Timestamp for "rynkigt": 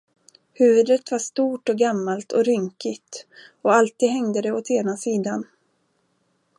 2.45-3.27